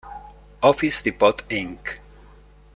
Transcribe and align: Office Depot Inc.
Office 0.63 1.03
Depot 1.03 1.43
Inc. 1.51 1.99